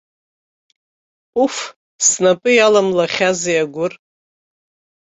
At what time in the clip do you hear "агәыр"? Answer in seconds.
3.63-3.93